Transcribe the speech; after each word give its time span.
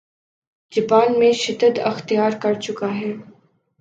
Japan 0.73 1.19
میں 1.19 1.31
شدت 1.33 1.79
اختیار 1.85 2.31
کرچکا 2.41 2.93
ہے 2.95 3.11